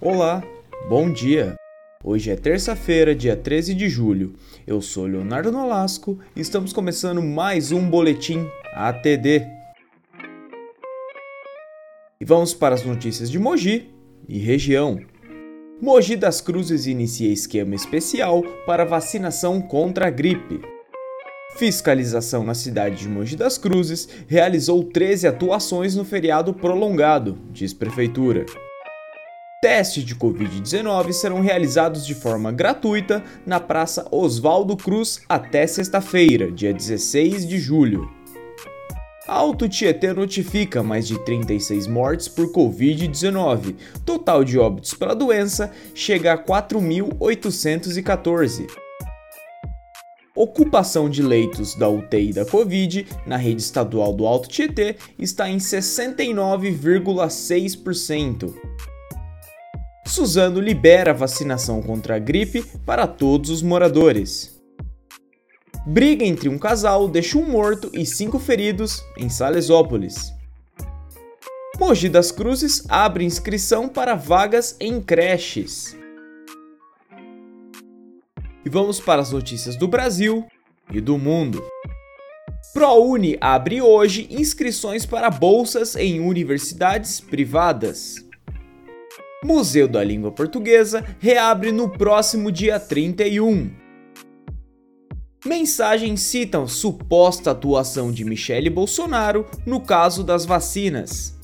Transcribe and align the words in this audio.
Olá, 0.00 0.42
bom 0.88 1.10
dia. 1.10 1.54
Hoje 2.02 2.28
é 2.28 2.34
terça-feira, 2.34 3.14
dia 3.14 3.36
13 3.36 3.74
de 3.74 3.88
julho. 3.88 4.34
Eu 4.66 4.80
sou 4.80 5.06
Leonardo 5.06 5.52
Nolasco 5.52 6.18
e 6.34 6.40
estamos 6.40 6.72
começando 6.72 7.22
mais 7.22 7.70
um 7.70 7.88
boletim 7.88 8.44
ATD. 8.74 9.46
E 12.20 12.24
vamos 12.24 12.52
para 12.52 12.74
as 12.74 12.84
notícias 12.84 13.30
de 13.30 13.38
Mogi 13.38 13.88
e 14.28 14.36
região. 14.36 14.98
Mogi 15.80 16.16
das 16.16 16.40
Cruzes 16.40 16.86
inicia 16.86 17.32
esquema 17.32 17.76
especial 17.76 18.42
para 18.66 18.84
vacinação 18.84 19.62
contra 19.62 20.08
a 20.08 20.10
gripe. 20.10 20.60
Fiscalização 21.56 22.42
na 22.42 22.54
cidade 22.54 22.96
de 22.96 23.08
Mogi 23.08 23.36
das 23.36 23.56
Cruzes 23.56 24.08
realizou 24.26 24.82
13 24.82 25.28
atuações 25.28 25.94
no 25.94 26.04
feriado 26.04 26.52
prolongado, 26.52 27.38
diz 27.52 27.72
prefeitura 27.72 28.44
testes 29.64 30.04
de 30.04 30.14
Covid-19 30.14 31.12
serão 31.12 31.40
realizados 31.40 32.06
de 32.06 32.14
forma 32.14 32.52
gratuita 32.52 33.24
na 33.46 33.58
Praça 33.58 34.06
Oswaldo 34.10 34.76
Cruz 34.76 35.22
até 35.26 35.66
sexta-feira, 35.66 36.52
dia 36.52 36.70
16 36.70 37.48
de 37.48 37.58
julho. 37.58 38.06
Alto 39.26 39.66
Tietê 39.66 40.12
notifica 40.12 40.82
mais 40.82 41.08
de 41.08 41.18
36 41.24 41.86
mortes 41.86 42.28
por 42.28 42.52
Covid-19. 42.52 43.74
Total 44.04 44.44
de 44.44 44.58
óbitos 44.58 44.92
pela 44.92 45.14
doença 45.14 45.72
chega 45.94 46.34
a 46.34 46.38
4.814. 46.38 48.66
Ocupação 50.36 51.08
de 51.08 51.22
leitos 51.22 51.74
da 51.74 51.88
UTI 51.88 52.34
da 52.34 52.44
Covid 52.44 53.06
na 53.26 53.38
rede 53.38 53.62
estadual 53.62 54.12
do 54.12 54.26
Alto 54.26 54.46
Tietê 54.46 54.96
está 55.18 55.48
em 55.48 55.56
69,6%. 55.56 58.52
Suzano 60.06 60.60
libera 60.60 61.10
a 61.10 61.14
vacinação 61.14 61.82
contra 61.82 62.16
a 62.16 62.18
gripe 62.18 62.62
para 62.84 63.06
todos 63.06 63.50
os 63.50 63.62
moradores. 63.62 64.54
Briga 65.86 66.24
entre 66.24 66.48
um 66.48 66.58
casal 66.58 67.08
deixa 67.08 67.38
um 67.38 67.44
morto 67.48 67.90
e 67.92 68.06
cinco 68.06 68.38
feridos 68.38 69.02
em 69.18 69.28
Salesópolis. 69.28 70.32
Mogi 71.78 72.08
das 72.08 72.30
Cruzes 72.30 72.84
abre 72.88 73.24
inscrição 73.24 73.88
para 73.88 74.14
vagas 74.14 74.76
em 74.78 75.00
creches. 75.00 75.96
E 78.64 78.70
vamos 78.70 79.00
para 79.00 79.20
as 79.20 79.32
notícias 79.32 79.76
do 79.76 79.88
Brasil 79.88 80.46
e 80.92 81.00
do 81.00 81.18
mundo. 81.18 81.62
ProUni 82.72 83.36
abre 83.40 83.82
hoje 83.82 84.26
inscrições 84.30 85.04
para 85.04 85.30
bolsas 85.30 85.96
em 85.96 86.20
universidades 86.20 87.20
privadas. 87.20 88.24
Museu 89.44 89.86
da 89.86 90.02
Língua 90.02 90.32
Portuguesa 90.32 91.04
reabre 91.18 91.70
no 91.70 91.90
próximo 91.90 92.50
dia 92.50 92.80
31. 92.80 93.70
Mensagens 95.44 96.22
citam 96.22 96.66
suposta 96.66 97.50
atuação 97.50 98.10
de 98.10 98.24
Michele 98.24 98.70
Bolsonaro 98.70 99.44
no 99.66 99.82
caso 99.82 100.24
das 100.24 100.46
vacinas. 100.46 101.38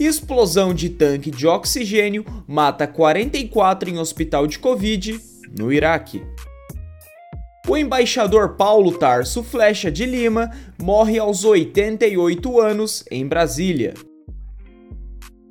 Explosão 0.00 0.74
de 0.74 0.90
tanque 0.90 1.30
de 1.30 1.46
oxigênio 1.46 2.24
mata 2.48 2.84
44 2.84 3.88
em 3.88 3.98
hospital 3.98 4.48
de 4.48 4.58
Covid 4.58 5.20
no 5.56 5.72
Iraque. 5.72 6.20
O 7.68 7.76
embaixador 7.76 8.56
Paulo 8.56 8.98
Tarso 8.98 9.44
Flecha 9.44 9.88
de 9.88 10.04
Lima 10.04 10.50
morre 10.82 11.16
aos 11.16 11.44
88 11.44 12.60
anos 12.60 13.04
em 13.08 13.24
Brasília. 13.24 13.94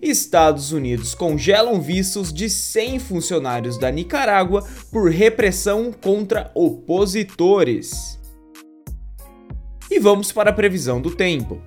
Estados 0.02 0.72
Unidos 0.72 1.14
congelam 1.14 1.81
vistos 1.81 2.31
de 2.31 2.50
100 2.50 3.00
funcionários 3.00 3.78
da 3.78 3.92
Nicarágua 3.92 4.66
por 4.92 5.11
repressão 5.11 5.92
contra 5.92 6.52
opositores. 6.55 8.17
E 9.92 9.99
vamos 9.99 10.32
para 10.32 10.52
a 10.52 10.54
previsão 10.54 11.02
do 11.02 11.11
tempo. 11.11 11.61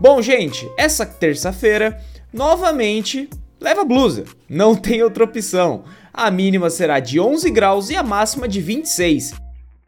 Bom, 0.00 0.22
gente, 0.22 0.70
essa 0.78 1.04
terça-feira, 1.04 2.00
novamente, 2.32 3.28
leva 3.60 3.84
blusa, 3.84 4.24
não 4.48 4.76
tem 4.76 5.02
outra 5.02 5.24
opção. 5.24 5.84
A 6.12 6.30
mínima 6.30 6.70
será 6.70 7.00
de 7.00 7.18
11 7.18 7.50
graus 7.50 7.90
e 7.90 7.96
a 7.96 8.02
máxima 8.02 8.46
de 8.46 8.60
26. 8.60 9.34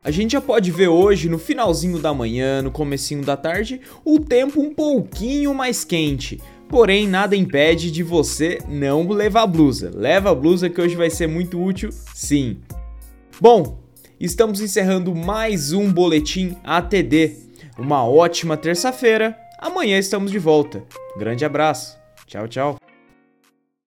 A 0.02 0.10
gente 0.10 0.32
já 0.32 0.40
pode 0.40 0.70
ver 0.70 0.88
hoje, 0.88 1.28
no 1.28 1.38
finalzinho 1.38 1.98
da 1.98 2.14
manhã, 2.14 2.62
no 2.62 2.70
comecinho 2.70 3.22
da 3.22 3.36
tarde, 3.36 3.80
o 4.04 4.18
tempo 4.18 4.60
um 4.60 4.72
pouquinho 4.72 5.54
mais 5.54 5.84
quente 5.84 6.40
Porém, 6.68 7.08
nada 7.08 7.34
impede 7.34 7.90
de 7.90 8.02
você 8.02 8.58
não 8.68 9.08
levar 9.08 9.46
blusa. 9.46 9.90
Leva 9.94 10.30
a 10.30 10.34
blusa 10.34 10.68
que 10.68 10.80
hoje 10.80 10.94
vai 10.94 11.08
ser 11.08 11.26
muito 11.26 11.62
útil, 11.62 11.90
sim. 12.14 12.58
Bom, 13.40 13.80
estamos 14.20 14.60
encerrando 14.60 15.14
mais 15.14 15.72
um 15.72 15.90
boletim 15.90 16.56
ATD. 16.62 17.36
Uma 17.78 18.06
ótima 18.06 18.56
terça-feira. 18.56 19.36
Amanhã 19.58 19.98
estamos 19.98 20.30
de 20.30 20.38
volta. 20.38 20.84
Grande 21.16 21.44
abraço. 21.44 21.96
Tchau, 22.26 22.46
tchau. 22.46 22.87